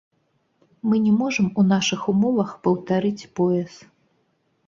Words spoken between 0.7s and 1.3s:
Мы не